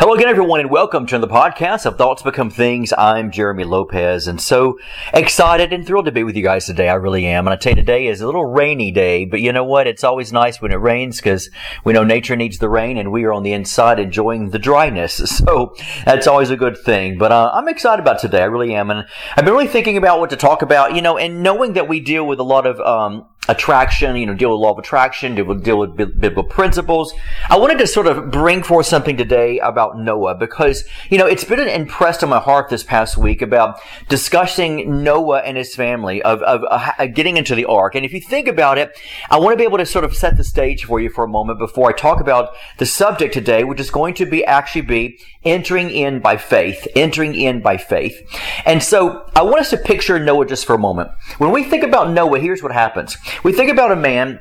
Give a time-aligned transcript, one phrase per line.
[0.00, 2.90] Hello again, everyone, and welcome to the podcast of Thoughts Become Things.
[2.96, 4.78] I'm Jeremy Lopez, and so
[5.12, 6.88] excited and thrilled to be with you guys today.
[6.88, 7.46] I really am.
[7.46, 9.86] And I tell you, today is a little rainy day, but you know what?
[9.86, 11.50] It's always nice when it rains because
[11.84, 15.20] we know nature needs the rain, and we are on the inside enjoying the dryness.
[15.50, 15.74] So
[16.06, 17.18] that's always a good thing.
[17.18, 18.40] But uh, I'm excited about today.
[18.40, 19.06] I really am, and
[19.36, 20.94] I've been really thinking about what to talk about.
[20.94, 24.34] You know, and knowing that we deal with a lot of um, attraction, you know,
[24.34, 27.12] deal with law of attraction, deal with, deal with biblical principles.
[27.48, 31.44] I wanted to sort of bring forth something today about Noah because, you know, it's
[31.44, 36.42] been impressed on my heart this past week about discussing Noah and his family of,
[36.42, 37.94] of uh, getting into the ark.
[37.94, 38.96] And if you think about it,
[39.30, 41.28] I want to be able to sort of set the stage for you for a
[41.28, 45.18] moment before I talk about the subject today, which is going to be actually be
[45.44, 48.20] entering in by faith, entering in by faith.
[48.64, 51.10] And so I want us to picture Noah just for a moment.
[51.38, 53.16] When we think about Noah, here's what happens.
[53.42, 54.40] We think about a man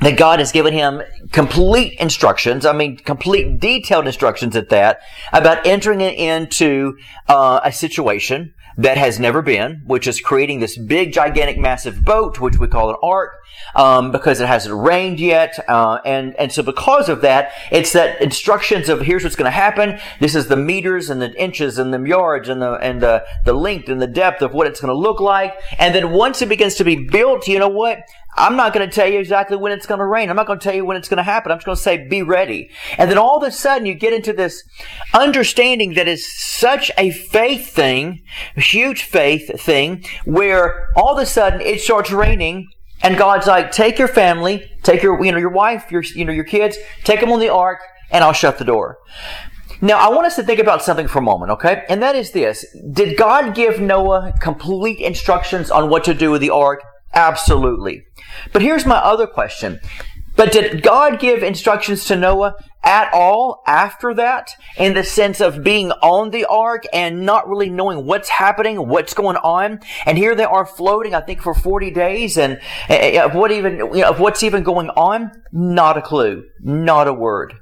[0.00, 5.00] that God has given him complete instructions, I mean, complete detailed instructions at that,
[5.32, 6.96] about entering into
[7.28, 12.38] uh, a situation that has never been, which is creating this big, gigantic, massive boat,
[12.38, 13.32] which we call an ark,
[13.74, 18.22] um, because it hasn't rained yet, uh, and and so because of that, it's that
[18.22, 19.98] instructions of here's what's going to happen.
[20.20, 23.52] This is the meters and the inches and the yards and the and the the
[23.52, 26.48] length and the depth of what it's going to look like, and then once it
[26.48, 27.98] begins to be built, you know what?
[28.38, 30.30] I'm not going to tell you exactly when it's going to rain.
[30.30, 31.50] I'm not going to tell you when it's going to happen.
[31.50, 32.70] I'm just going to say, be ready.
[32.96, 34.62] And then all of a sudden you get into this
[35.14, 38.22] understanding that is such a faith thing,
[38.56, 42.68] huge faith thing, where all of a sudden it starts raining
[43.02, 46.32] and God's like, take your family, take your, you know, your wife, your, you know,
[46.32, 47.80] your kids, take them on the ark
[48.10, 48.98] and I'll shut the door.
[49.80, 51.84] Now, I want us to think about something for a moment, okay?
[51.88, 52.66] And that is this.
[52.92, 56.82] Did God give Noah complete instructions on what to do with the ark?
[57.14, 58.04] Absolutely.
[58.52, 59.80] But here's my other question.
[60.38, 62.54] But did God give instructions to Noah
[62.84, 67.68] at all after that in the sense of being on the ark and not really
[67.68, 69.80] knowing what's happening, what's going on?
[70.06, 74.02] And here they are floating, I think, for 40 days and uh, what even, you
[74.02, 75.32] know, of what's even going on?
[75.50, 76.44] Not a clue.
[76.60, 77.54] Not a word.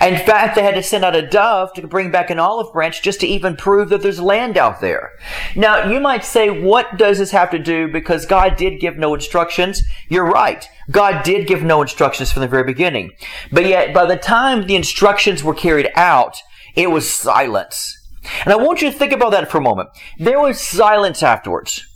[0.00, 3.02] In fact, they had to send out a dove to bring back an olive branch
[3.02, 5.12] just to even prove that there's land out there.
[5.54, 7.88] Now, you might say, what does this have to do?
[7.88, 9.82] Because God did give Noah instructions.
[10.08, 10.66] You're right.
[10.90, 13.12] God did give Noah instructions from the very beginning.
[13.52, 16.40] But yet, by the time the instructions were carried out,
[16.74, 17.98] it was silence.
[18.44, 19.90] And I want you to think about that for a moment.
[20.18, 21.86] There was silence afterwards.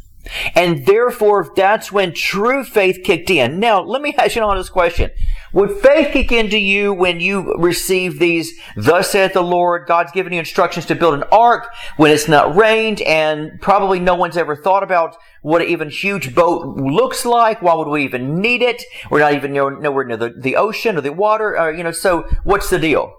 [0.54, 3.58] And therefore, that's when true faith kicked in.
[3.58, 5.10] Now, let me ask you an honest question.
[5.52, 10.32] Would faith kick into you when you receive these, thus saith the Lord, God's given
[10.32, 14.54] you instructions to build an ark when it's not rained and probably no one's ever
[14.54, 17.62] thought about what even huge boat looks like?
[17.62, 18.82] Why would we even need it?
[19.10, 21.92] We're not even nowhere near the, the ocean or the water, or, uh, you know,
[21.92, 23.12] so what's the deal?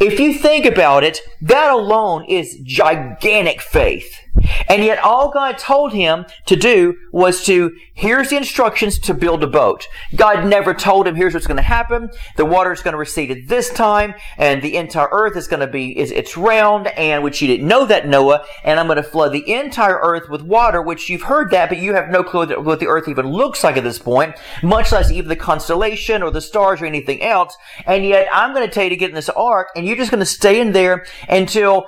[0.00, 4.20] If you think about it, that alone is gigantic faith.
[4.68, 9.42] And yet all God told him to do was to, here's the instructions to build
[9.42, 9.88] a boat.
[10.14, 12.10] God never told him, here's what's going to happen.
[12.36, 15.60] The water is going to recede at this time, and the entire earth is going
[15.60, 18.96] to be, is, it's round, and which you didn't know that, Noah, and I'm going
[18.96, 22.22] to flood the entire earth with water, which you've heard that, but you have no
[22.22, 26.22] clue what the earth even looks like at this point, much less even the constellation
[26.22, 27.56] or the stars or anything else.
[27.86, 30.10] And yet I'm going to tell you to get in this ark, and you're just
[30.10, 31.86] going to stay in there until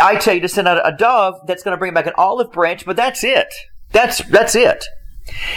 [0.00, 2.52] I tell you to send out a dove that's going to bring back an olive
[2.52, 3.52] branch, but that's it.
[3.92, 4.84] That's, that's it.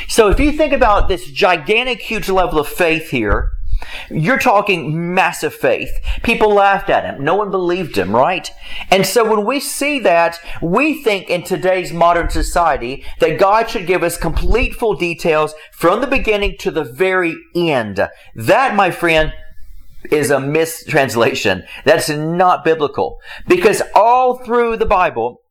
[0.08, 3.52] So if you think about this gigantic, huge level of faith here,
[4.10, 5.92] you're talking massive faith.
[6.24, 7.24] People laughed at him.
[7.24, 8.50] No one believed him, right?
[8.90, 13.88] And so when we see that, we think in today's modern society that God should
[13.88, 18.08] give us complete full details from the beginning to the very end.
[18.36, 19.34] That, my friend,
[20.12, 21.64] is a mistranslation.
[21.86, 23.20] That's not biblical.
[23.48, 25.42] Because all through the Bible,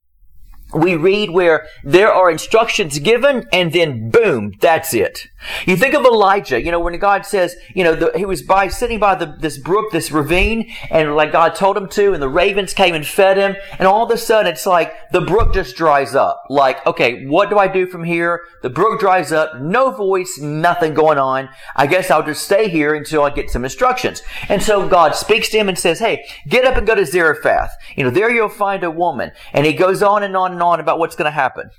[0.75, 5.29] we read where there are instructions given and then boom, that's it.
[5.67, 8.69] You think of Elijah, you know, when God says, you know, the, he was by,
[8.69, 12.29] sitting by the, this brook, this ravine, and like God told him to, and the
[12.29, 15.77] ravens came and fed him, and all of a sudden it's like the brook just
[15.77, 16.45] dries up.
[16.49, 18.43] Like, okay, what do I do from here?
[18.63, 21.49] The brook dries up, no voice, nothing going on.
[21.77, 24.23] I guess I'll just stay here until I get some instructions.
[24.49, 27.73] And so God speaks to him and says, hey, get up and go to Zarephath.
[27.97, 29.33] You know, there you'll find a woman.
[29.53, 31.71] And he goes on and on and on about what's going to happen.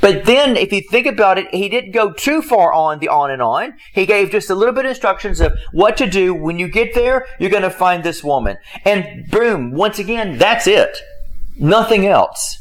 [0.00, 3.30] But then, if you think about it, he didn't go too far on the on
[3.30, 3.74] and on.
[3.92, 6.34] He gave just a little bit of instructions of what to do.
[6.34, 8.58] When you get there, you're going to find this woman.
[8.84, 10.96] And boom, once again, that's it.
[11.58, 12.58] Nothing else.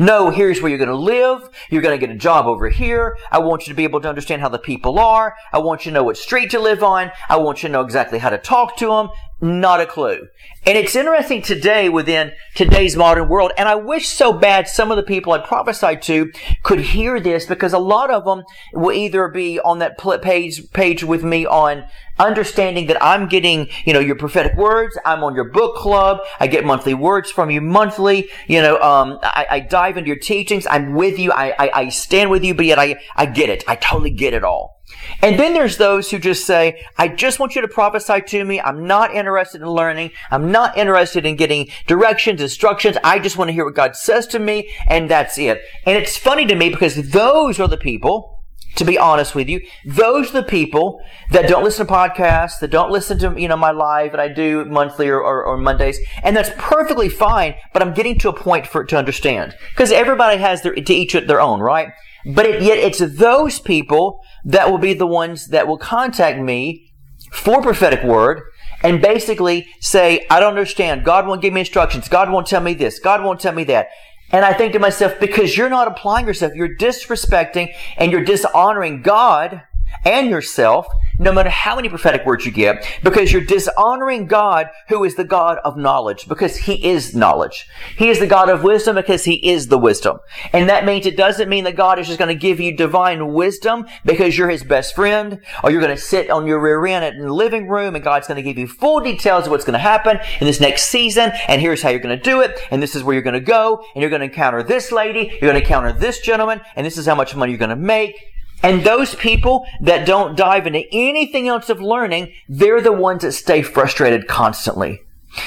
[0.00, 1.48] No, here's where you're going to live.
[1.70, 3.16] You're going to get a job over here.
[3.30, 5.34] I want you to be able to understand how the people are.
[5.52, 7.10] I want you to know what street to live on.
[7.28, 9.08] I want you to know exactly how to talk to them.
[9.38, 10.28] Not a clue.
[10.64, 13.52] And it's interesting today within today's modern world.
[13.58, 17.44] And I wish so bad some of the people I prophesied to could hear this
[17.44, 21.84] because a lot of them will either be on that page, page with me on
[22.18, 24.96] understanding that I'm getting, you know, your prophetic words.
[25.04, 26.20] I'm on your book club.
[26.40, 28.30] I get monthly words from you monthly.
[28.46, 30.66] You know, um, I, I, dive into your teachings.
[30.66, 31.30] I'm with you.
[31.30, 33.64] I, I, I stand with you, but yet I, I get it.
[33.68, 34.75] I totally get it all.
[35.22, 38.60] And then there's those who just say, I just want you to prophesy to me.
[38.60, 40.12] I'm not interested in learning.
[40.30, 42.96] I'm not interested in getting directions, instructions.
[43.02, 45.60] I just want to hear what God says to me, and that's it.
[45.84, 48.36] And it's funny to me because those are the people
[48.76, 49.60] to be honest with you.
[49.84, 51.00] Those are the people
[51.30, 54.28] that don't listen to podcasts, that don't listen to, you know, my live that I
[54.28, 55.98] do monthly or, or, or Mondays.
[56.22, 59.56] And that's perfectly fine, but I'm getting to a point for it to understand.
[59.70, 61.88] Because everybody has their, to each their own, right?
[62.34, 66.92] But it, yet it's those people that will be the ones that will contact me
[67.30, 68.42] for prophetic word
[68.82, 71.04] and basically say, I don't understand.
[71.04, 72.08] God won't give me instructions.
[72.08, 72.98] God won't tell me this.
[72.98, 73.88] God won't tell me that.
[74.30, 79.02] And I think to myself, because you're not applying yourself, you're disrespecting and you're dishonoring
[79.02, 79.62] God
[80.04, 80.86] and yourself
[81.18, 85.24] no matter how many prophetic words you get, because you're dishonoring God, who is the
[85.24, 87.68] God of knowledge, because He is knowledge.
[87.96, 90.18] He is the God of wisdom because He is the wisdom.
[90.52, 93.32] And that means it doesn't mean that God is just going to give you divine
[93.32, 97.16] wisdom because you're His best friend, or you're going to sit on your rear end
[97.16, 99.72] in the living room and God's going to give you full details of what's going
[99.72, 102.82] to happen in this next season, and here's how you're going to do it, and
[102.82, 105.52] this is where you're going to go, and you're going to encounter this lady, you're
[105.52, 108.35] going to encounter this gentleman, and this is how much money you're going to make.
[108.62, 113.32] And those people that don't dive into anything else of learning, they're the ones that
[113.32, 115.02] stay frustrated constantly.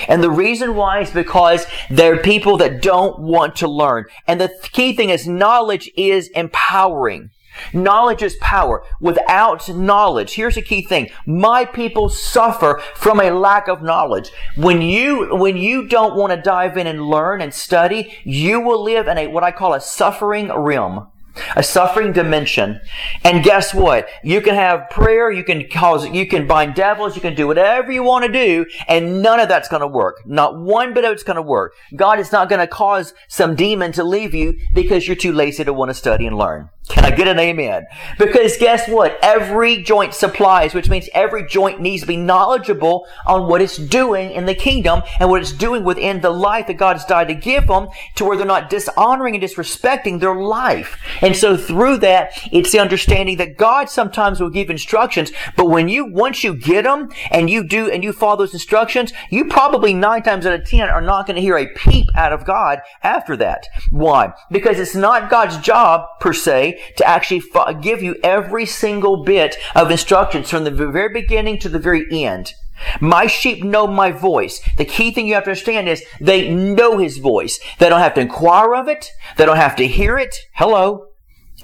[0.07, 4.05] And the reason why is because they're people that don't want to learn.
[4.27, 7.31] And the key thing is knowledge is empowering.
[7.73, 8.83] Knowledge is power.
[9.01, 11.09] Without knowledge, here's a key thing.
[11.25, 14.31] My people suffer from a lack of knowledge.
[14.55, 18.81] When you, when you don't want to dive in and learn and study, you will
[18.81, 21.07] live in a, what I call a suffering realm
[21.55, 22.79] a suffering dimension.
[23.23, 24.07] And guess what?
[24.23, 27.91] You can have prayer, you can cause, you can bind devils, you can do whatever
[27.91, 30.25] you want to do, and none of that's going to work.
[30.25, 31.73] Not one bit of it's going to work.
[31.95, 35.63] God is not going to cause some demon to leave you because you're too lazy
[35.63, 36.69] to want to study and learn.
[36.89, 37.85] Can I get an amen?
[38.17, 39.19] Because guess what?
[39.21, 44.31] Every joint supplies, which means every joint needs to be knowledgeable on what it's doing
[44.31, 47.35] in the kingdom and what it's doing within the life that God has died to
[47.35, 50.99] give them to where they're not dishonoring and disrespecting their life.
[51.21, 55.89] And so through that, it's the understanding that God sometimes will give instructions, but when
[55.89, 59.93] you, once you get them and you do, and you follow those instructions, you probably
[59.93, 62.79] nine times out of ten are not going to hear a peep out of God
[63.03, 63.67] after that.
[63.91, 64.33] Why?
[64.49, 67.43] Because it's not God's job, per se, to actually
[67.81, 72.53] give you every single bit of instructions from the very beginning to the very end.
[73.01, 74.61] My sheep know my voice.
[74.77, 77.59] The key thing you have to understand is they know his voice.
[77.77, 79.11] They don't have to inquire of it.
[79.35, 80.35] They don't have to hear it.
[80.53, 81.07] Hello.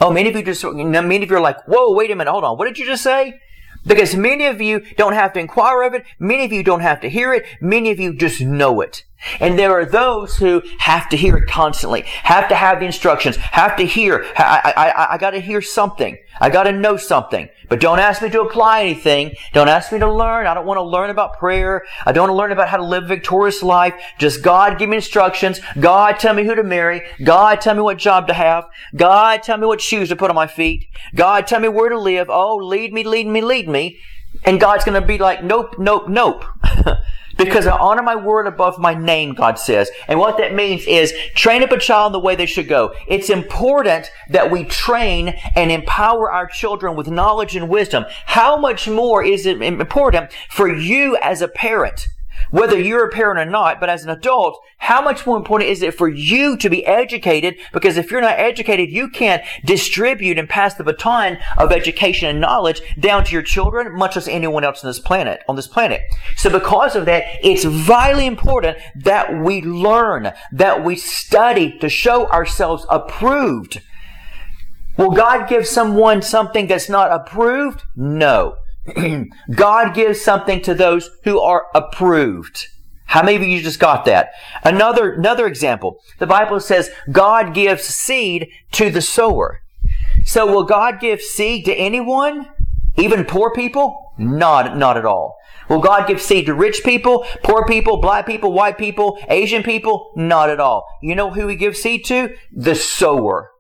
[0.02, 2.44] Oh, many of you just, many of you are like, whoa, wait a minute, hold
[2.44, 2.58] on.
[2.58, 3.40] What did you just say?
[3.88, 6.04] Because many of you don't have to inquire of it.
[6.20, 7.46] Many of you don't have to hear it.
[7.62, 9.04] Many of you just know it.
[9.40, 13.36] And there are those who have to hear it constantly, have to have the instructions,
[13.38, 14.26] have to hear.
[14.38, 16.18] I, I, I, I got to hear something.
[16.40, 17.50] I got to know something.
[17.70, 19.36] But don't ask me to apply anything.
[19.54, 20.48] Don't ask me to learn.
[20.48, 21.84] I don't want to learn about prayer.
[22.06, 23.96] I don't want to learn about how to live a victorious life.
[24.20, 25.60] Just God give me instructions.
[25.80, 27.02] God tell me who to marry.
[27.24, 28.66] God tell me what job to have.
[28.96, 30.86] God tell me what shoes to put on my feet.
[31.16, 32.30] God tell me where to live.
[32.30, 34.00] Oh, lead me, lead me, lead me.
[34.44, 36.44] And God's going to be like, nope, nope, nope.
[37.38, 39.90] Because I honor my word above my name, God says.
[40.08, 42.94] And what that means is train up a child in the way they should go.
[43.08, 48.06] It's important that we train and empower our children with knowledge and wisdom.
[48.26, 52.08] How much more is it important for you as a parent
[52.56, 55.82] whether you're a parent or not, but as an adult, how much more important is
[55.82, 57.56] it for you to be educated?
[57.74, 62.40] Because if you're not educated, you can't distribute and pass the baton of education and
[62.40, 66.00] knowledge down to your children, much as anyone else on this planet, on this planet.
[66.38, 72.28] So because of that, it's vitally important that we learn, that we study to show
[72.28, 73.82] ourselves approved.
[74.98, 77.84] Will God give someone something that's not approved?
[77.98, 78.56] No.
[79.56, 82.68] God gives something to those who are approved.
[83.06, 84.32] How many of you just got that?
[84.64, 86.00] Another, another example.
[86.20, 89.62] The Bible says God gives seed to the sower.
[90.26, 92.50] So will God give seed to anyone?
[92.98, 94.14] Even poor people?
[94.18, 95.38] Not, not at all.
[95.70, 100.12] Will God give seed to rich people, poor people, black people, white people, Asian people?
[100.16, 100.86] Not at all.
[101.02, 102.36] You know who he gives seed to?
[102.52, 103.52] The sower.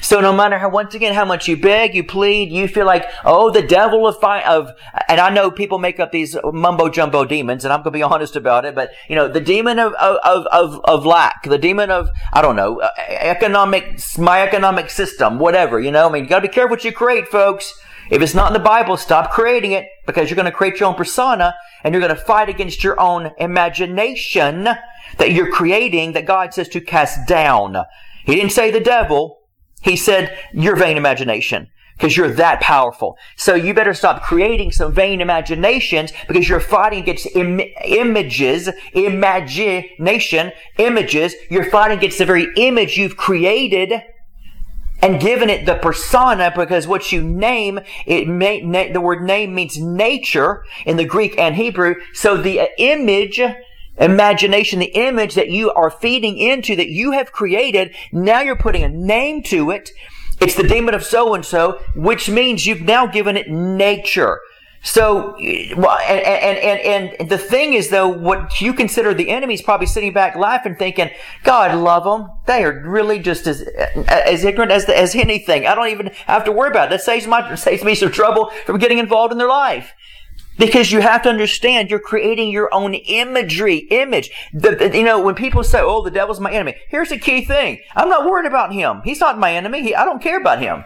[0.00, 3.04] So no matter how, once again, how much you beg, you plead, you feel like,
[3.24, 4.70] oh, the devil of, of,
[5.08, 8.02] and I know people make up these mumbo jumbo demons, and I'm going to be
[8.14, 11.90] honest about it, but, you know, the demon of, of, of, of lack, the demon
[11.90, 16.30] of, I don't know, uh, economic, my economic system, whatever, you know, I mean, you
[16.30, 17.72] got to be careful what you create, folks.
[18.10, 20.88] If it's not in the Bible, stop creating it because you're going to create your
[20.88, 24.68] own persona and you're going to fight against your own imagination
[25.18, 27.76] that you're creating that God says to cast down.
[28.24, 29.40] He didn't say the devil.
[29.86, 33.16] He said your vain imagination because you're that powerful.
[33.36, 40.50] So you better stop creating some vain imaginations because you're fighting against Im- images, imagination,
[40.78, 41.36] images.
[41.48, 44.02] You're fighting against the very image you've created
[45.02, 49.54] and given it the persona because what you name, it may, na- the word name
[49.54, 51.94] means nature in the Greek and Hebrew.
[52.12, 53.40] So the uh, image,
[53.98, 58.82] imagination, the image that you are feeding into that you have created, now you're putting
[58.82, 59.90] a name to it.
[60.40, 64.40] It's the demon of so and so, which means you've now given it nature.
[64.86, 69.62] So, and, and, and, and the thing is though, what you consider the enemy is
[69.62, 71.10] probably sitting back laughing thinking,
[71.42, 72.30] God love them.
[72.46, 73.62] They are really just as,
[74.06, 75.66] as ignorant as, as anything.
[75.66, 76.90] I don't even have to worry about it.
[76.90, 79.92] That saves my, saves me some trouble from getting involved in their life.
[80.58, 84.30] Because you have to understand, you're creating your own imagery, image.
[84.54, 87.80] The, you know, when people say, "Oh, the devil's my enemy," here's the key thing:
[87.94, 89.02] I'm not worried about him.
[89.04, 89.82] He's not my enemy.
[89.82, 90.84] He, I don't care about him,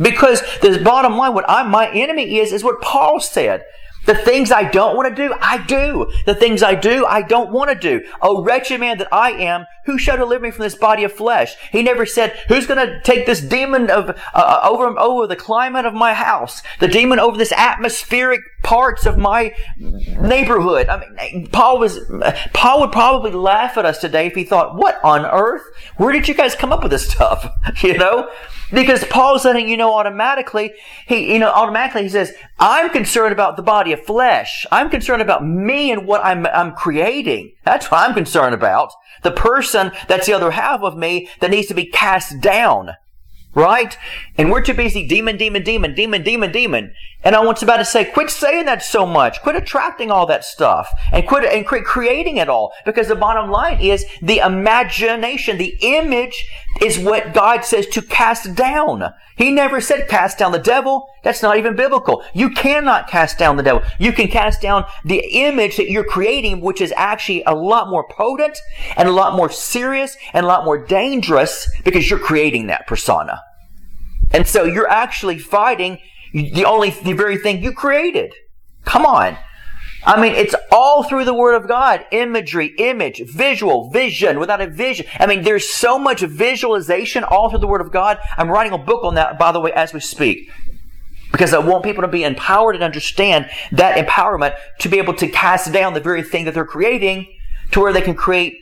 [0.00, 3.64] because the bottom line, what I'm my enemy is, is what Paul said.
[4.06, 6.10] The things I don't want to do, I do.
[6.24, 8.06] The things I do, I don't want to do.
[8.22, 11.56] Oh, wretched man that I am, who shall deliver me from this body of flesh?
[11.72, 15.84] He never said, who's going to take this demon of, uh, over, over the climate
[15.84, 20.90] of my house, the demon over this atmospheric parts of my neighborhood.
[20.90, 21.98] I mean, Paul was,
[22.52, 25.62] Paul would probably laugh at us today if he thought, what on earth?
[25.96, 27.50] Where did you guys come up with this stuff?
[27.82, 28.30] you know?
[28.70, 30.74] Because Paul's letting you know automatically,
[31.06, 34.66] he, you know, automatically he says, I'm concerned about the body of flesh.
[34.70, 37.54] I'm concerned about me and what I'm, I'm creating.
[37.64, 38.92] That's what I'm concerned about.
[39.22, 42.90] The person that's the other half of me that needs to be cast down.
[43.54, 43.96] Right?
[44.36, 46.92] And we're too busy demon, demon, demon, demon, demon, demon.
[47.24, 49.42] And I want somebody to say, quit saying that so much.
[49.42, 50.88] Quit attracting all that stuff.
[51.12, 52.72] And quit, and quit creating it all.
[52.84, 56.46] Because the bottom line is the imagination, the image
[56.80, 59.12] is what God says to cast down.
[59.36, 61.08] He never said cast down the devil.
[61.24, 62.24] That's not even biblical.
[62.32, 63.82] You cannot cast down the devil.
[63.98, 68.06] You can cast down the image that you're creating, which is actually a lot more
[68.08, 68.58] potent
[68.96, 73.40] and a lot more serious and a lot more dangerous because you're creating that persona.
[74.30, 75.98] And so you're actually fighting
[76.32, 78.34] the only, the very thing you created.
[78.84, 79.38] Come on.
[80.04, 82.06] I mean, it's all through the Word of God.
[82.12, 85.06] Imagery, image, visual, vision, without a vision.
[85.18, 88.18] I mean, there's so much visualization all through the Word of God.
[88.36, 90.50] I'm writing a book on that, by the way, as we speak.
[91.30, 95.28] Because I want people to be empowered and understand that empowerment to be able to
[95.28, 97.26] cast down the very thing that they're creating
[97.72, 98.56] to where they can create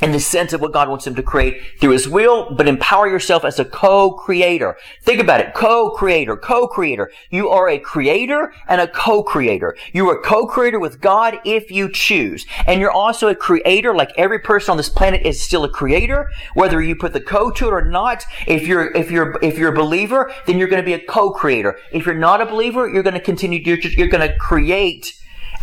[0.00, 3.08] in the sense of what God wants him to create through His will, but empower
[3.08, 4.76] yourself as a co-creator.
[5.02, 5.54] Think about it.
[5.54, 7.10] Co-creator, co-creator.
[7.30, 9.76] You are a creator and a co-creator.
[9.92, 12.44] You are a co-creator with God if you choose.
[12.66, 16.30] And you're also a creator, like every person on this planet is still a creator,
[16.54, 18.24] whether you put the co to it or not.
[18.46, 21.78] If you're, if you're, if you're a believer, then you're going to be a co-creator.
[21.92, 25.12] If you're not a believer, you're going to continue, you're, you're going to create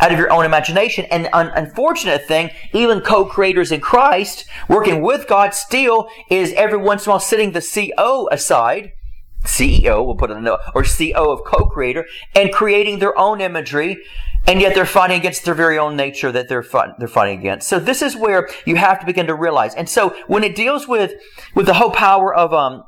[0.02, 1.06] out of your own imagination.
[1.06, 7.06] And an unfortunate thing, even co-creators in Christ, working with God still is every once
[7.06, 8.92] in a while sitting the CO aside,
[9.44, 13.96] CEO, we'll put it in the, or CO of co-creator, and creating their own imagery,
[14.46, 17.68] and yet they're fighting against their very own nature that they're fight, they're fighting against.
[17.68, 19.74] So this is where you have to begin to realize.
[19.74, 21.12] And so when it deals with
[21.54, 22.84] with the whole power of um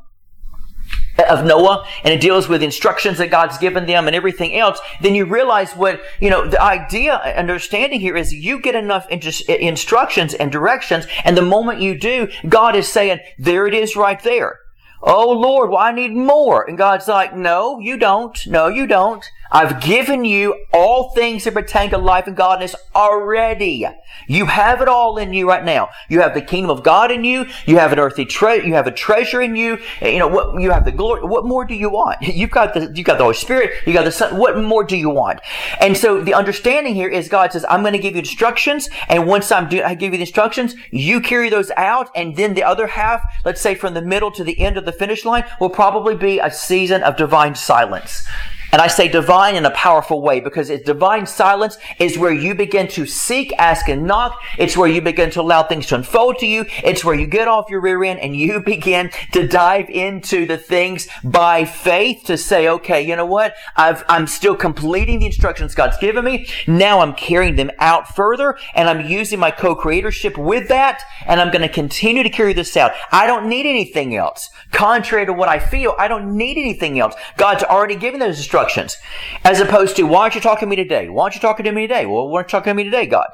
[1.19, 5.15] of Noah and it deals with instructions that God's given them and everything else, then
[5.15, 10.35] you realize what, you know, the idea, uh, understanding here is you get enough instructions
[10.35, 14.59] and directions and the moment you do, God is saying, there it is right there.
[15.03, 16.69] Oh Lord, well I need more.
[16.69, 18.39] And God's like, no, you don't.
[18.47, 19.25] No, you don't.
[19.51, 23.87] I've given you all things that pertain to life and godliness already.
[24.27, 25.91] You have it all in you right now.
[26.09, 27.47] You have the kingdom of God in you.
[27.67, 28.67] You have an earthly treasure.
[28.67, 29.79] You have a treasure in you.
[30.01, 30.61] Eh, you know what?
[30.61, 31.23] You have the glory.
[31.23, 32.23] What more do you want?
[32.23, 33.73] You've got the you've got the Holy Spirit.
[33.87, 34.37] You got the Son.
[34.37, 35.41] What more do you want?
[35.81, 39.27] And so the understanding here is God says, "I'm going to give you instructions, and
[39.27, 42.65] once I'm do, I give you the instructions, you carry those out, and then the
[42.65, 45.71] other half, let's say from the middle to the end of the finish line, will
[45.71, 48.27] probably be a season of divine silence."
[48.75, 52.57] And I say divine in a powerful way because it's divine silence is where you
[52.57, 54.37] begin to seek, ask, and knock.
[54.59, 56.67] It's where you begin to allow things to unfold to you.
[56.83, 60.59] It's where you get off your rear end and you begin to dive into the
[60.59, 63.55] things by faith to say, okay, you know what?
[63.77, 66.49] I've, I'm still completing the instructions God's given me.
[66.67, 71.53] Now I'm carrying them out further and I'm using my co-creatorship with that and I'm
[71.53, 72.91] going to continue to carry this out.
[73.13, 74.51] I don't need anything else.
[74.73, 77.15] Contrary to what I feel, I don't need anything else.
[77.37, 78.97] God's already given those instructions instructions.
[79.45, 81.09] As opposed to, why aren't you talking to me today?
[81.09, 82.07] Why aren't you talking to me today?
[82.07, 83.29] Well, why aren't you talking to me today, God?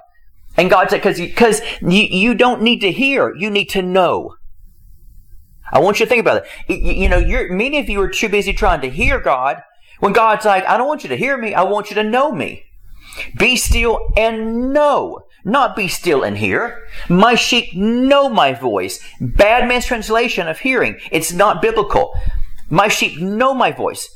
[0.56, 4.34] And God said, because because you, you don't need to hear, you need to know.
[5.72, 6.48] I want you to think about it.
[6.68, 9.62] You, you know, you're, many of you are too busy trying to hear God
[10.00, 12.32] when God's like, I don't want you to hear me, I want you to know
[12.32, 12.64] me.
[13.38, 15.20] Be still and know.
[15.44, 16.86] Not be still and hear.
[17.08, 19.00] My sheep know my voice.
[19.20, 20.98] Bad man's translation of hearing.
[21.10, 22.14] It's not biblical.
[22.68, 24.14] My sheep know my voice.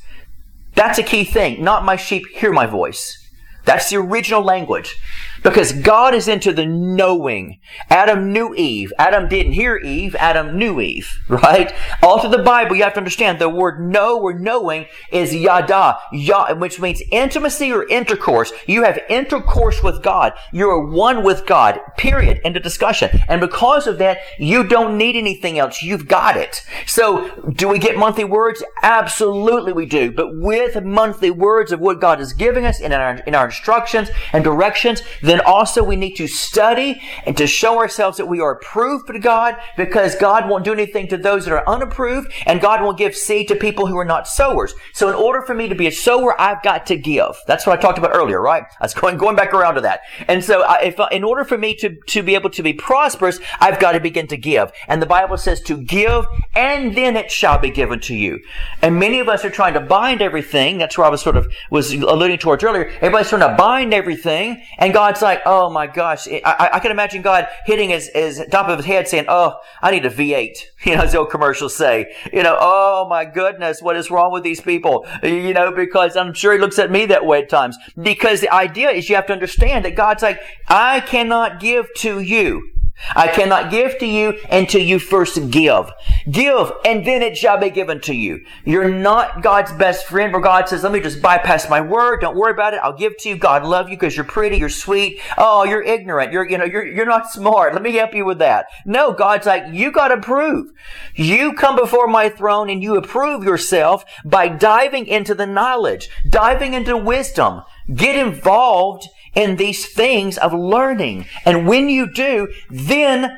[0.75, 1.63] That's a key thing.
[1.63, 3.21] Not my sheep hear my voice.
[3.63, 4.97] That's the original language.
[5.45, 7.59] Because God is into the knowing.
[7.91, 8.91] Adam knew Eve.
[8.97, 10.15] Adam didn't hear Eve.
[10.15, 11.07] Adam knew Eve.
[11.35, 11.73] Right?
[12.01, 15.97] All through the Bible, you have to understand the word know or knowing is yada,
[16.11, 18.53] yah, which means intimacy or intercourse.
[18.65, 20.33] You have intercourse with God.
[20.53, 21.79] You are one with God.
[21.97, 22.39] Period.
[22.43, 23.09] End of discussion.
[23.27, 25.83] And because of that, you don't need anything else.
[25.83, 26.65] You've got it.
[26.87, 28.63] So, do we get monthly words?
[28.81, 30.11] Absolutely we do.
[30.11, 34.09] But with monthly words of what God is giving us in our, in our instructions
[34.31, 38.39] and directions, then then also we need to study and to show ourselves that we
[38.39, 42.61] are approved to God because God won't do anything to those that are unapproved and
[42.61, 44.73] God will give seed to people who are not sowers.
[44.93, 47.35] So in order for me to be a sower, I've got to give.
[47.47, 48.63] That's what I talked about earlier, right?
[48.79, 50.01] I was going, going back around to that.
[50.27, 53.39] And so I, if, in order for me to, to be able to be prosperous,
[53.59, 54.71] I've got to begin to give.
[54.87, 56.25] And the Bible says to give
[56.55, 58.39] and then it shall be given to you.
[58.81, 60.77] And many of us are trying to bind everything.
[60.77, 62.87] That's where I was sort of was alluding towards earlier.
[63.01, 67.21] Everybody's trying to bind everything and God's like, oh my gosh, I, I can imagine
[67.21, 70.57] God hitting his, his top of his head saying, oh, I need a V8.
[70.85, 74.31] You know, as the old commercials say, you know, oh my goodness, what is wrong
[74.31, 75.07] with these people?
[75.23, 77.75] You know, because I'm sure he looks at me that way at times.
[77.99, 82.19] Because the idea is you have to understand that God's like, I cannot give to
[82.19, 82.69] you
[83.15, 85.91] I cannot give to you until you first give.
[86.29, 88.45] Give, and then it shall be given to you.
[88.63, 92.21] You're not God's best friend where God says, let me just bypass my word.
[92.21, 92.79] Don't worry about it.
[92.81, 93.37] I'll give to you.
[93.37, 95.21] God love you because you're pretty, you're sweet.
[95.37, 96.31] Oh, you're ignorant.
[96.31, 97.73] You're, you know, you're, you're not smart.
[97.73, 98.67] Let me help you with that.
[98.85, 100.71] No, God's like, you gotta prove.
[101.13, 106.73] You come before my throne and you approve yourself by diving into the knowledge, diving
[106.73, 107.61] into wisdom.
[107.93, 111.25] Get involved in these things of learning.
[111.45, 113.37] And when you do, then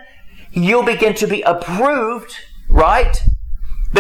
[0.52, 2.36] you'll begin to be approved,
[2.70, 3.18] right?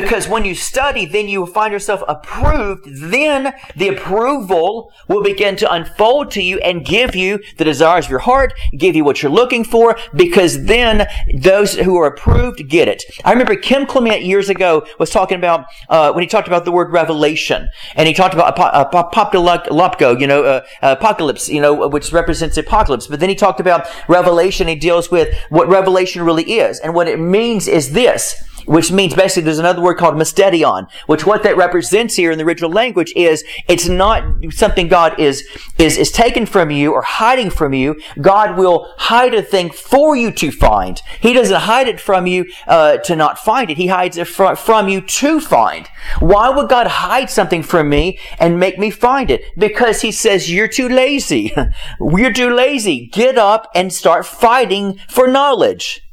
[0.01, 2.85] Because when you study, then you will find yourself approved.
[2.87, 8.11] Then the approval will begin to unfold to you and give you the desires of
[8.11, 12.87] your heart, give you what you're looking for, because then those who are approved get
[12.87, 13.03] it.
[13.25, 16.71] I remember Kim Clement years ago was talking about, uh, when he talked about the
[16.71, 22.55] word revelation, and he talked about apocalypto, you know, uh, apocalypse, you know, which represents
[22.55, 23.07] apocalypse.
[23.07, 24.67] But then he talked about revelation.
[24.67, 26.79] He deals with what revelation really is.
[26.79, 31.25] And what it means is this which means basically there's another word called mysterion, which
[31.25, 35.97] what that represents here in the original language is it's not something God is, is,
[35.97, 37.99] is taken from you or hiding from you.
[38.19, 41.01] God will hide a thing for you to find.
[41.21, 43.77] He doesn't hide it from you uh, to not find it.
[43.77, 45.87] He hides it from, from you to find.
[46.19, 49.43] Why would God hide something from me and make me find it?
[49.57, 51.53] Because He says, you're too lazy.
[51.99, 53.07] you're too lazy.
[53.07, 56.06] Get up and start fighting for knowledge.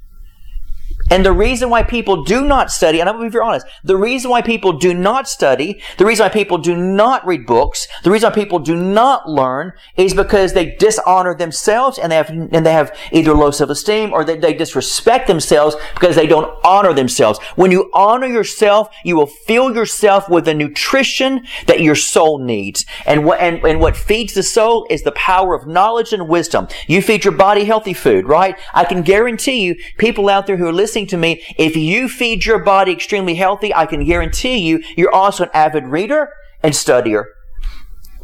[1.11, 3.67] And the reason why people do not study, and I'm going to be very honest,
[3.85, 7.87] the reason why people do not study, the reason why people do not read books,
[8.05, 12.31] the reason why people do not learn is because they dishonor themselves and they have,
[12.31, 16.95] and they have either low self-esteem or they, they disrespect themselves because they don't honor
[16.95, 17.39] themselves.
[17.55, 22.87] When you honor yourself, you will fill yourself with the nutrition that your soul needs.
[23.05, 26.67] And what, and, and what feeds the soul is the power of knowledge and wisdom.
[26.87, 28.59] You feed your body healthy food, right?
[28.73, 32.09] I can guarantee you, people out there who are listening listening to me, if you
[32.09, 36.29] feed your body extremely healthy, I can guarantee you, you're also an avid reader
[36.63, 37.25] and studier.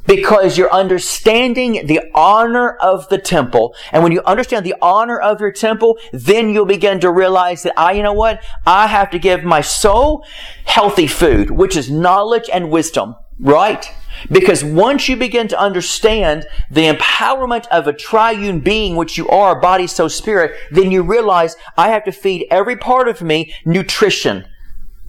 [0.06, 3.74] because you're understanding the honor of the temple.
[3.92, 7.78] And when you understand the honor of your temple, then you'll begin to realize that
[7.78, 8.42] I, you know what?
[8.66, 10.24] I have to give my soul
[10.64, 13.87] healthy food, which is knowledge and wisdom, right?
[14.30, 19.60] Because once you begin to understand the empowerment of a triune being, which you are,
[19.60, 24.46] body, soul, spirit, then you realize I have to feed every part of me nutrition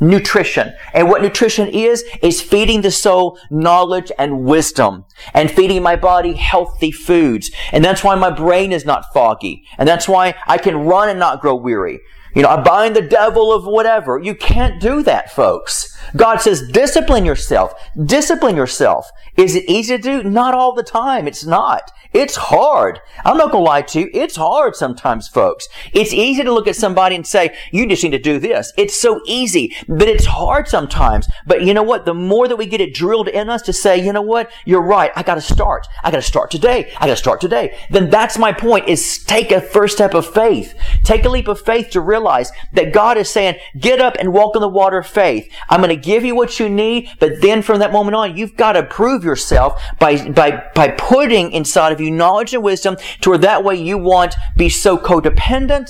[0.01, 0.73] nutrition.
[0.93, 6.33] And what nutrition is, is feeding the soul knowledge and wisdom and feeding my body
[6.33, 7.51] healthy foods.
[7.71, 9.63] And that's why my brain is not foggy.
[9.77, 12.01] And that's why I can run and not grow weary.
[12.33, 14.19] You know, I bind the devil of whatever.
[14.19, 15.97] You can't do that, folks.
[16.15, 17.73] God says, discipline yourself.
[18.05, 19.09] Discipline yourself.
[19.37, 20.23] Is it easy to do?
[20.23, 21.27] Not all the time.
[21.27, 21.91] It's not.
[22.13, 22.99] It's hard.
[23.23, 24.09] I'm not going to lie to you.
[24.13, 25.69] It's hard sometimes, folks.
[25.93, 28.73] It's easy to look at somebody and say, you just need to do this.
[28.77, 31.29] It's so easy, but it's hard sometimes.
[31.47, 32.05] But you know what?
[32.05, 34.51] The more that we get it drilled in us to say, you know what?
[34.65, 35.11] You're right.
[35.15, 35.87] I got to start.
[36.03, 36.91] I got to start today.
[36.97, 37.77] I got to start today.
[37.89, 40.77] Then that's my point is take a first step of faith.
[41.03, 44.55] Take a leap of faith to realize that God is saying, get up and walk
[44.55, 45.49] in the water of faith.
[45.69, 48.57] I'm going to give you what you need, but then from that moment on, you've
[48.57, 53.29] got to prove yourself by, by, by putting inside of you knowledge and wisdom to
[53.29, 55.89] where that way you won't be so codependent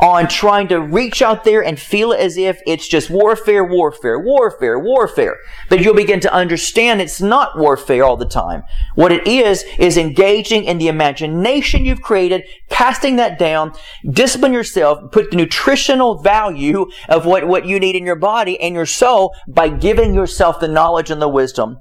[0.00, 4.78] on trying to reach out there and feel as if it's just warfare, warfare, warfare,
[4.78, 5.38] warfare.
[5.68, 8.62] But you'll begin to understand it's not warfare all the time.
[8.94, 13.72] What it is, is engaging in the imagination you've created, casting that down,
[14.08, 18.74] discipline yourself, put the nutritional value of what, what you need in your body and
[18.74, 21.78] your soul by giving yourself the knowledge and the wisdom.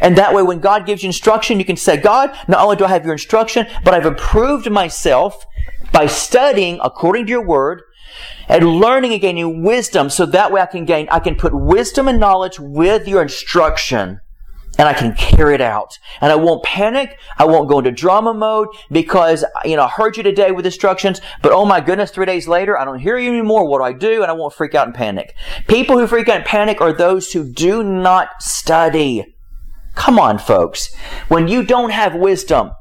[0.00, 2.84] And that way, when God gives you instruction, you can say, God, not only do
[2.84, 5.46] I have your instruction, but I've approved myself
[5.92, 7.82] by studying according to your word
[8.48, 12.08] and learning and gaining wisdom so that way I can gain, I can put wisdom
[12.08, 14.20] and knowledge with your instruction
[14.78, 15.98] and I can carry it out.
[16.20, 17.18] And I won't panic.
[17.38, 21.20] I won't go into drama mode because, you know, I heard you today with instructions,
[21.42, 23.68] but oh my goodness, three days later, I don't hear you anymore.
[23.68, 24.22] What do I do?
[24.22, 25.34] And I won't freak out and panic.
[25.68, 29.34] People who freak out and panic are those who do not study.
[29.94, 30.94] Come on, folks.
[31.28, 32.72] When you don't have wisdom,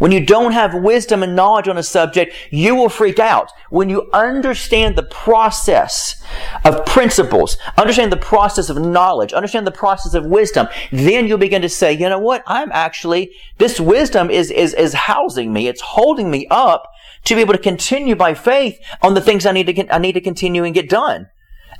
[0.00, 3.52] when you don't have wisdom and knowledge on a subject, you will freak out.
[3.68, 6.24] When you understand the process
[6.64, 11.60] of principles, understand the process of knowledge, understand the process of wisdom, then you'll begin
[11.60, 12.42] to say, you know what?
[12.46, 15.68] I'm actually, this wisdom is, is, is housing me.
[15.68, 16.90] It's holding me up
[17.24, 20.12] to be able to continue by faith on the things I need to, I need
[20.12, 21.28] to continue and get done.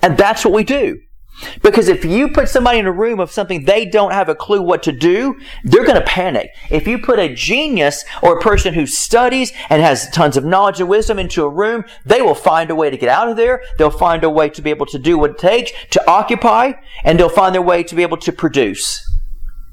[0.03, 1.01] And that's what we do.
[1.63, 4.63] Because if you put somebody in a room of something they don't have a clue
[4.63, 6.51] what to do, they're going to panic.
[6.71, 10.81] If you put a genius or a person who studies and has tons of knowledge
[10.81, 13.63] and wisdom into a room, they will find a way to get out of there.
[13.79, 16.73] They'll find a way to be able to do what it takes to occupy,
[17.05, 19.07] and they'll find their way to be able to produce.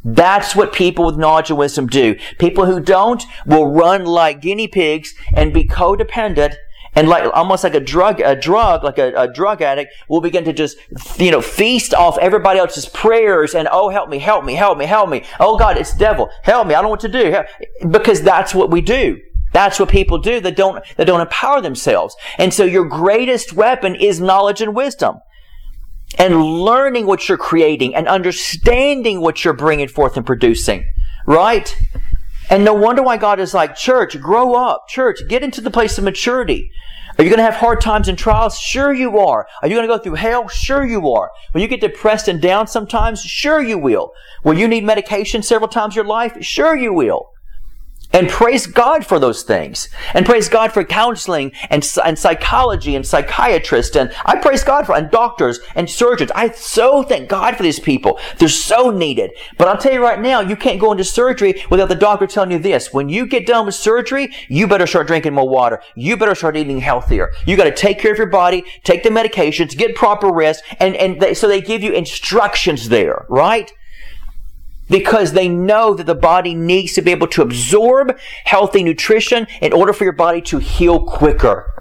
[0.03, 2.15] That's what people with knowledge and wisdom do.
[2.39, 6.56] People who don't will run like guinea pigs and be codependent
[6.97, 10.43] and like almost like a drug a drug like a, a, drug addict will begin
[10.43, 10.77] to just
[11.19, 14.86] you know feast off everybody else's prayers and oh help me help me help me
[14.86, 15.23] help me.
[15.39, 16.29] Oh god it's devil.
[16.43, 16.73] Help me.
[16.73, 17.43] I don't know what to do.
[17.89, 19.19] Because that's what we do.
[19.53, 22.15] That's what people do that don't that don't empower themselves.
[22.39, 25.19] And so your greatest weapon is knowledge and wisdom.
[26.17, 30.86] And learning what you're creating and understanding what you're bringing forth and producing.
[31.27, 31.77] Right
[32.49, 34.88] and no wonder why God is like, church, grow up.
[34.88, 36.71] Church, get into the place of maturity.
[37.17, 38.60] Are you going to have hard times and trials?
[38.60, 39.47] Sure you are.
[39.62, 40.47] Are you going to go through hell?
[40.47, 41.31] Sure you are.
[41.53, 43.21] Will you get depressed and down sometimes?
[43.21, 44.12] Sure you will.
[44.43, 46.38] Will you need medication several times your life?
[46.43, 47.31] Sure you will.
[48.13, 49.89] And praise God for those things.
[50.13, 53.96] And praise God for counseling and, and psychology and psychiatrists.
[53.96, 56.32] And I praise God for and doctors and surgeons.
[56.34, 58.20] I so thank God for these people.
[58.38, 59.32] They're so needed.
[59.58, 62.52] But I'll tell you right now, you can't go into surgery without the doctor telling
[62.52, 62.93] you this.
[62.93, 65.82] When you get done with surgery, you better start drinking more water.
[65.96, 67.32] You better start eating healthier.
[67.46, 70.63] You got to take care of your body, take the medications, get proper rest.
[70.80, 73.72] And, and they, so they give you instructions there, right?
[74.89, 79.73] Because they know that the body needs to be able to absorb healthy nutrition in
[79.73, 81.76] order for your body to heal quicker.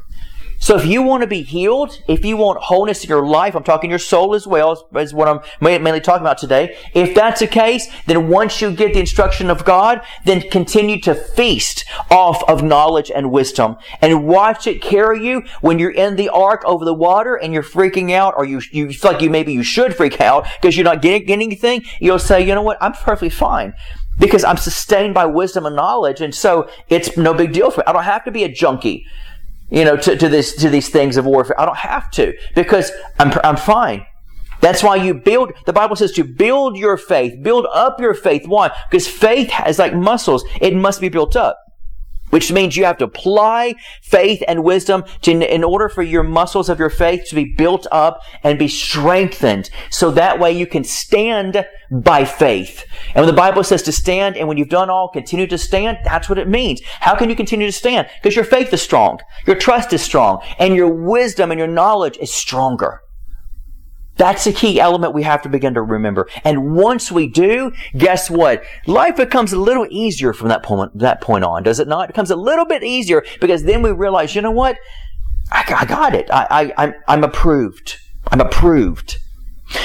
[0.59, 3.63] So if you want to be healed, if you want wholeness in your life, I'm
[3.63, 6.77] talking your soul as well, as what I'm mainly talking about today.
[6.95, 11.15] If that's the case, then once you get the instruction of God, then continue to
[11.15, 16.29] feast off of knowledge and wisdom and watch it carry you when you're in the
[16.31, 19.53] ark over the water and you're freaking out or you, you feel like you maybe
[19.53, 21.83] you should freak out because you're not getting, getting anything.
[22.01, 22.79] You'll say, you know what?
[22.81, 23.75] I'm perfectly fine
[24.19, 26.21] because I'm sustained by wisdom and knowledge.
[26.21, 27.85] And so it's no big deal for me.
[27.87, 29.07] I don't have to be a junkie
[29.71, 31.61] you know, to, to this to these things of warfare.
[31.61, 34.07] I don't have to because I'm I'm fine.
[34.61, 38.47] That's why you build, the Bible says to build your faith, build up your faith.
[38.47, 38.71] Why?
[38.91, 40.45] Because faith is like muscles.
[40.63, 41.66] It must be built up
[42.31, 46.69] which means you have to apply faith and wisdom to, in order for your muscles
[46.69, 49.71] of your faith to be built up and be strengthened.
[49.91, 52.85] So that way you can stand by faith.
[53.15, 55.99] And when the Bible says to stand and when you've done all, continue to stand,
[56.05, 56.81] that's what it means.
[57.01, 58.09] How can you continue to stand?
[58.23, 62.19] Because your faith is strong, your trust is strong, and your wisdom and your knowledge
[62.19, 63.03] is stronger.
[64.17, 66.29] That's a key element we have to begin to remember.
[66.45, 68.65] And once we do, guess what?
[68.87, 72.05] Life becomes a little easier from that point, that point on, does it not?
[72.05, 74.79] It becomes a little bit easier because then we realize, you know what?
[75.53, 76.31] I, I got it.
[76.31, 77.99] I, I, I'm, I'm approved.
[78.29, 79.19] I'm approved.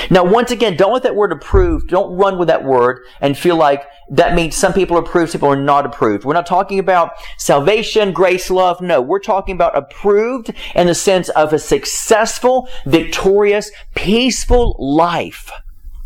[0.10, 3.56] Now, once again, don't let that word approved, don't run with that word and feel
[3.56, 6.24] like that means some people are approved, some people are not approved.
[6.24, 8.82] We're not talking about salvation, grace, love.
[8.82, 15.52] No, we're talking about approved in the sense of a successful, victorious, peaceful life.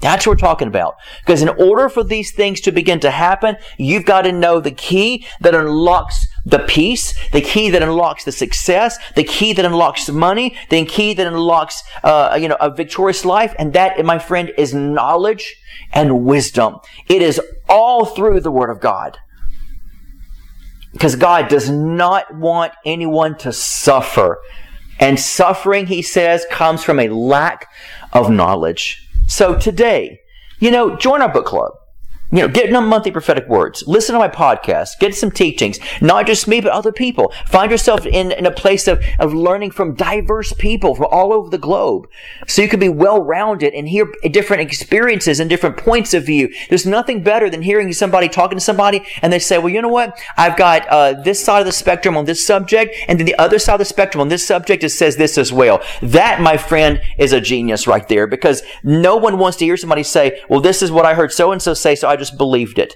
[0.01, 0.95] That's what we're talking about.
[1.21, 4.71] Because in order for these things to begin to happen, you've got to know the
[4.71, 10.07] key that unlocks the peace, the key that unlocks the success, the key that unlocks
[10.09, 13.55] money, the key that unlocks, uh, you know, a victorious life.
[13.57, 15.55] And that, my friend, is knowledge
[15.91, 16.77] and wisdom.
[17.07, 19.17] It is all through the Word of God.
[20.93, 24.39] Because God does not want anyone to suffer.
[24.99, 27.67] And suffering, he says, comes from a lack
[28.13, 29.05] of knowledge.
[29.27, 30.19] So today,
[30.59, 31.73] you know, join our book club.
[32.35, 33.85] You know, get on monthly prophetic words.
[33.87, 34.99] Listen to my podcast.
[34.99, 35.79] Get some teachings.
[36.01, 37.31] Not just me, but other people.
[37.47, 41.49] Find yourself in, in a place of, of learning from diverse people from all over
[41.49, 42.09] the globe.
[42.45, 46.53] So you can be well-rounded and hear different experiences and different points of view.
[46.67, 49.87] There's nothing better than hearing somebody talking to somebody and they say, well, you know
[49.87, 50.19] what?
[50.35, 53.59] I've got uh, this side of the spectrum on this subject and then the other
[53.59, 55.81] side of the spectrum on this subject it says this as well.
[56.01, 60.03] That, my friend, is a genius right there because no one wants to hear somebody
[60.03, 62.95] say, well, this is what I heard so-and-so say, so I just believed it.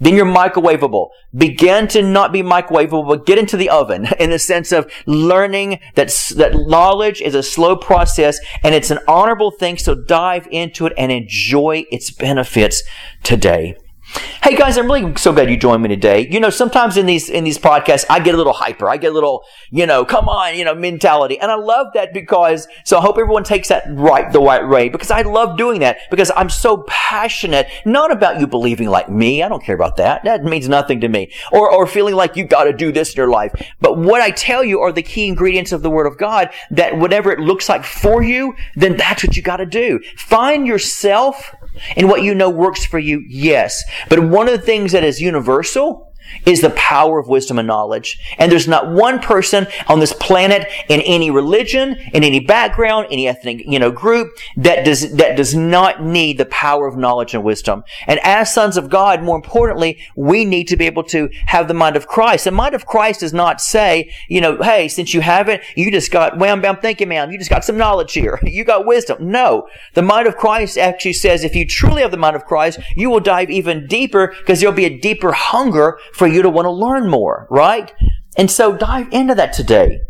[0.00, 1.08] Then you're microwavable.
[1.34, 5.80] Begin to not be microwavable, but get into the oven in the sense of learning
[5.94, 9.76] that, that knowledge is a slow process and it's an honorable thing.
[9.76, 12.82] So dive into it and enjoy its benefits
[13.22, 13.76] today.
[14.10, 16.26] Hey guys, I'm really so glad you joined me today.
[16.30, 18.88] You know, sometimes in these in these podcasts, I get a little hyper.
[18.88, 22.14] I get a little, you know, come on, you know, mentality, and I love that
[22.14, 22.66] because.
[22.84, 25.98] So I hope everyone takes that right the right way because I love doing that
[26.10, 29.42] because I'm so passionate, not about you believing like me.
[29.42, 30.24] I don't care about that.
[30.24, 31.30] That means nothing to me.
[31.52, 33.52] Or or feeling like you got to do this in your life.
[33.82, 36.50] But what I tell you are the key ingredients of the Word of God.
[36.70, 40.00] That whatever it looks like for you, then that's what you got to do.
[40.16, 41.54] Find yourself
[41.96, 43.82] and what you know works for you, yes.
[44.08, 46.07] But one of the things that is universal
[46.46, 48.18] is the power of wisdom and knowledge.
[48.38, 53.28] And there's not one person on this planet in any religion, in any background, any
[53.28, 57.44] ethnic, you know, group that does, that does not need the power of knowledge and
[57.44, 57.84] wisdom.
[58.06, 61.74] And as sons of God, more importantly, we need to be able to have the
[61.74, 62.44] mind of Christ.
[62.44, 65.90] The mind of Christ does not say, you know, hey, since you have it, you
[65.90, 67.30] just got wham bam, thank you, ma'am.
[67.30, 68.40] You just got some knowledge here.
[68.58, 69.30] You got wisdom.
[69.30, 69.68] No.
[69.94, 73.08] The mind of Christ actually says if you truly have the mind of Christ, you
[73.08, 76.70] will dive even deeper because there'll be a deeper hunger for you to want to
[76.70, 77.94] learn more, right?
[78.36, 80.00] And so dive into that today.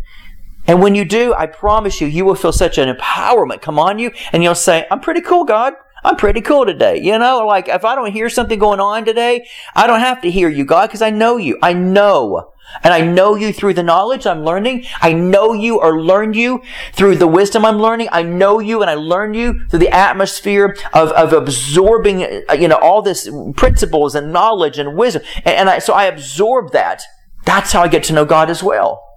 [0.67, 3.99] And when you do, I promise you, you will feel such an empowerment come on
[3.99, 5.75] you and you'll say, I'm pretty cool, God.
[6.09, 7.03] I'm pretty cool today.
[7.03, 10.31] You know, like if I don't hear something going on today, I don't have to
[10.31, 11.59] hear you, God, because I know you.
[11.63, 12.55] I know.
[12.83, 14.87] And I know you through the knowledge I'm learning.
[15.03, 16.63] I know you or learn you
[16.95, 18.09] through the wisdom I'm learning.
[18.11, 22.69] I know you and I learn you through the atmosphere of, of absorbing, uh, you
[22.69, 25.23] know, all this principles and knowledge and wisdom.
[25.37, 27.03] And, and I, so I absorb that.
[27.45, 29.08] That's how I get to know God as well.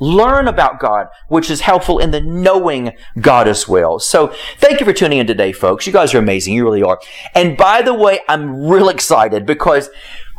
[0.00, 3.98] Learn about God, which is helpful in the knowing God as well.
[3.98, 5.86] So thank you for tuning in today, folks.
[5.86, 6.54] You guys are amazing.
[6.54, 6.98] You really are.
[7.34, 9.90] And by the way, I'm real excited because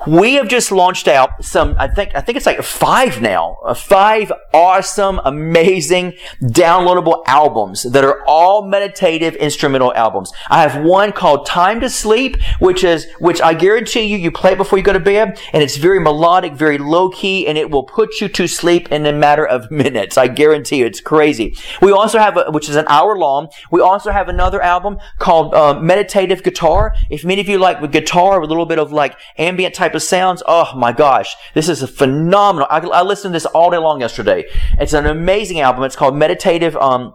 [0.08, 3.74] we have just launched out some i think i think it's like five now uh,
[3.74, 10.32] five awesome amazing downloadable albums that are all meditative instrumental albums.
[10.50, 14.56] I have one called time to sleep which is which i guarantee you you play
[14.56, 17.84] before you go to bed and it's very melodic very low key and it will
[17.84, 20.18] put you to sleep in a matter of minutes.
[20.18, 21.56] I guarantee you it's crazy.
[21.82, 23.50] We also have a, which is an hour long.
[23.72, 26.94] We also have another album called uh, meditative guitar.
[27.10, 29.96] If many of you like with guitar a little bit of like ambient type type
[29.96, 30.42] of sounds.
[30.46, 32.68] Oh my gosh, this is a phenomenal.
[32.70, 34.46] I, I listened to this all day long yesterday.
[34.80, 35.84] It's an amazing album.
[35.84, 36.76] It's called Meditative.
[36.78, 37.14] Um,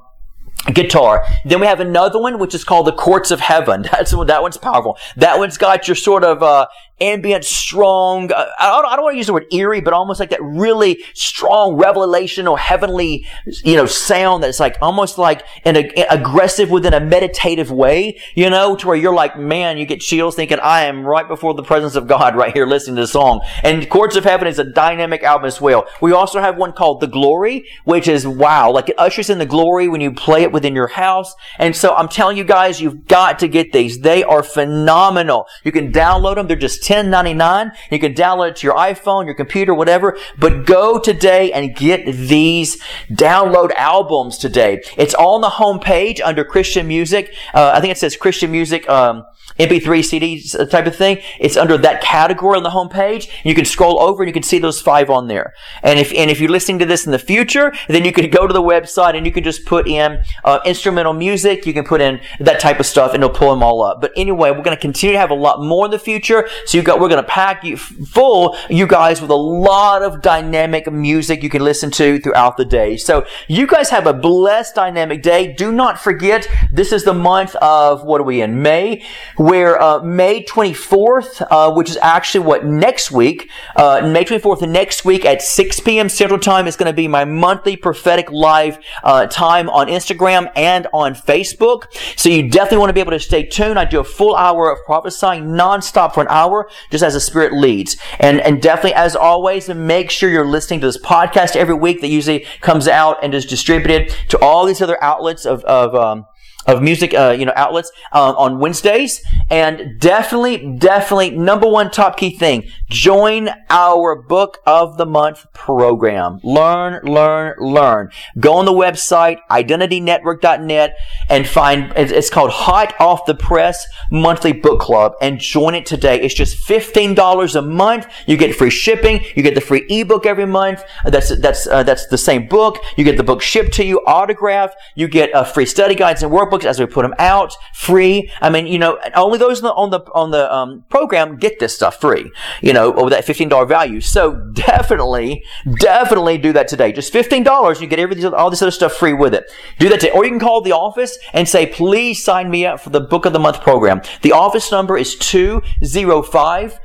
[0.72, 1.24] guitar.
[1.44, 3.82] Then we have another one which is called the Courts of Heaven.
[3.92, 4.98] That's that one's powerful.
[5.16, 6.66] That one's got your sort of uh,
[7.00, 10.18] ambient, strong, uh, I, don't, I don't want to use the word eerie, but almost
[10.20, 13.26] like that really strong revelation or heavenly,
[13.64, 15.76] you know, sound that's like almost like an
[16.08, 20.34] aggressive within a meditative way, you know, to where you're like, man, you get chills
[20.36, 23.42] thinking, I am right before the presence of God right here listening to the song.
[23.62, 25.86] And Courts of Heaven is a dynamic album as well.
[26.00, 29.46] We also have one called The Glory, which is wow, like it ushers in the
[29.46, 31.34] glory when you play it within your house.
[31.58, 34.00] And so I'm telling you guys, you've got to get these.
[34.00, 35.46] They are phenomenal.
[35.64, 36.46] You can download them.
[36.46, 37.72] They're just $10.99.
[37.90, 40.16] You can download it to your iPhone, your computer, whatever.
[40.38, 44.82] But go today and get these download albums today.
[44.96, 47.34] It's on the home page under Christian music.
[47.52, 48.88] Uh, I think it says Christian music.
[48.88, 49.24] Um,
[49.58, 51.18] MP3 CD type of thing.
[51.40, 53.30] It's under that category on the homepage.
[53.44, 55.54] You can scroll over and you can see those five on there.
[55.82, 58.46] And if and if you're listening to this in the future, then you can go
[58.46, 61.64] to the website and you can just put in uh, instrumental music.
[61.64, 64.00] You can put in that type of stuff and it'll pull them all up.
[64.00, 66.48] But anyway, we're going to continue to have a lot more in the future.
[66.66, 70.22] So you got we're going to pack you full you guys with a lot of
[70.22, 72.96] dynamic music you can listen to throughout the day.
[72.96, 75.52] So you guys have a blessed dynamic day.
[75.52, 79.04] Do not forget this is the month of what are we in May
[79.36, 85.04] where uh, May 24th, uh, which is actually what next week, uh, May 24th next
[85.04, 86.08] week at 6 p.m.
[86.08, 90.86] Central Time is going to be my monthly prophetic live uh, time on Instagram and
[90.92, 91.84] on Facebook.
[92.16, 93.78] So you definitely want to be able to stay tuned.
[93.78, 97.52] I do a full hour of prophesying nonstop for an hour, just as the Spirit
[97.52, 97.96] leads.
[98.18, 102.08] And and definitely, as always, make sure you're listening to this podcast every week that
[102.08, 106.26] usually comes out and is distributed to all these other outlets of of um,
[106.66, 109.22] of music, uh, you know, outlets uh, on Wednesdays.
[109.50, 116.40] And definitely, definitely, number one top key thing: join our Book of the Month program.
[116.42, 118.10] Learn, learn, learn.
[118.38, 120.96] Go on the website identitynetwork.net
[121.28, 121.92] and find.
[121.96, 126.20] It's called Hot Off the Press Monthly Book Club, and join it today.
[126.20, 128.06] It's just fifteen dollars a month.
[128.26, 129.24] You get free shipping.
[129.34, 130.84] You get the free ebook every month.
[131.04, 132.78] That's that's uh, that's the same book.
[132.96, 134.76] You get the book shipped to you, autographed.
[134.94, 138.30] You get uh, free study guides and workbooks as we put them out free.
[138.40, 141.58] I mean, you know, only those on the on the, on the um, program get
[141.58, 142.30] this stuff free.
[142.60, 144.00] You know, with that fifteen dollar value.
[144.00, 145.44] So definitely,
[145.78, 146.92] definitely do that today.
[146.92, 149.50] Just fifteen dollars, you get everything, all this other stuff free with it.
[149.78, 152.80] Do that today, or you can call the office and say, please sign me up
[152.80, 154.02] for the Book of the Month program.
[154.22, 156.78] The office number is two zero five.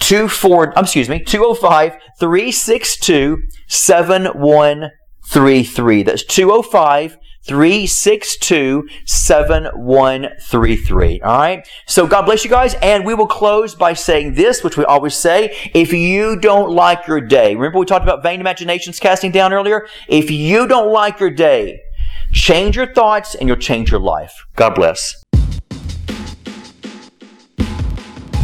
[0.00, 6.02] 24, um, excuse me, 205 362 7133.
[6.02, 11.20] That's 205 362 7133.
[11.22, 11.68] All right.
[11.86, 12.74] So God bless you guys.
[12.74, 15.56] And we will close by saying this, which we always say.
[15.74, 19.86] If you don't like your day, remember we talked about vain imaginations casting down earlier?
[20.08, 21.80] If you don't like your day,
[22.32, 24.46] change your thoughts and you'll change your life.
[24.56, 25.22] God bless.